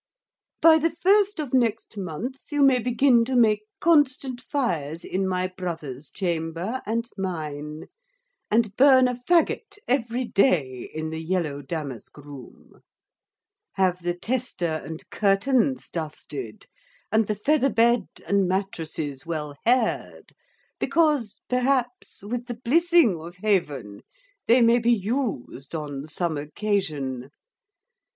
By 0.63 0.79
the 0.79 0.89
first 0.89 1.39
of 1.39 1.53
next 1.53 1.95
month 1.95 2.51
you 2.51 2.63
may 2.63 2.79
begin 2.79 3.23
to 3.25 3.35
make 3.35 3.67
constant 3.79 4.41
fires 4.41 5.05
in 5.05 5.27
my 5.27 5.45
brother's 5.47 6.09
chamber 6.09 6.81
and 6.87 7.07
mine; 7.19 7.85
and 8.49 8.75
burn 8.75 9.07
a 9.07 9.13
fagget 9.13 9.77
every 9.87 10.25
day 10.25 10.89
in 10.91 11.11
the 11.11 11.21
yellow 11.21 11.61
damask 11.61 12.17
room: 12.17 12.81
have 13.73 14.01
the 14.01 14.15
tester 14.15 14.81
and 14.83 15.07
curtains 15.11 15.87
dusted, 15.87 16.65
and 17.11 17.27
the 17.27 17.35
featherbed 17.35 18.23
and 18.25 18.47
matrosses 18.49 19.27
well 19.27 19.53
haired, 19.67 20.31
because, 20.79 21.41
perhaps, 21.47 22.23
with 22.23 22.47
the 22.47 22.55
blissing 22.55 23.19
of 23.23 23.35
haven, 23.35 24.01
they 24.47 24.63
may 24.63 24.79
be 24.79 24.91
yoosed 24.91 25.75
on 25.75 26.07
some 26.07 26.37
occasion. 26.37 27.29